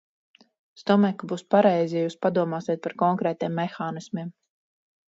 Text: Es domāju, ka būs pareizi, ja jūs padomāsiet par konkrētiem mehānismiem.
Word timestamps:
Es 0.79 0.85
domāju, 0.91 1.15
ka 1.25 1.29
būs 1.33 1.43
pareizi, 1.57 1.95
ja 1.99 2.07
jūs 2.07 2.17
padomāsiet 2.27 2.83
par 2.89 2.99
konkrētiem 3.05 3.57
mehānismiem. 3.63 4.37